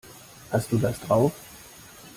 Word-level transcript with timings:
Hast 0.49 0.71
du 0.71 0.79
das 0.79 0.99
drauf? 1.01 1.31